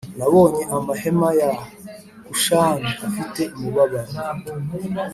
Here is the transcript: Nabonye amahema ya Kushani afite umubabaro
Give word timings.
Nabonye 0.17 0.63
amahema 0.77 1.29
ya 1.39 1.51
Kushani 2.25 2.89
afite 3.07 3.41
umubabaro 3.55 4.11